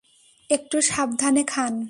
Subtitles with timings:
[0.49, 1.73] একটু সাবধানে খান।